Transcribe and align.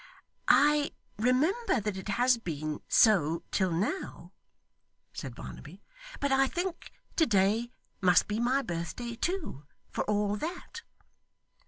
'I 0.47 0.93
remember 1.19 1.79
that 1.79 1.95
it 1.95 2.07
has 2.09 2.39
been 2.39 2.81
so 2.87 3.43
till 3.51 3.69
now,' 3.71 4.33
said 5.13 5.35
Barnaby. 5.35 5.83
'But 6.19 6.31
I 6.31 6.47
think 6.47 6.91
to 7.17 7.27
day 7.27 7.69
must 8.01 8.27
be 8.27 8.39
my 8.39 8.63
birthday 8.63 9.15
too, 9.15 9.67
for 9.91 10.03
all 10.05 10.37
that. 10.37 10.81